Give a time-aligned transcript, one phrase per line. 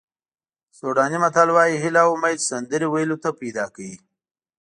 [0.77, 3.95] سوډاني متل وایي هیله او امید سندرې ویلو ته پیدا کوي.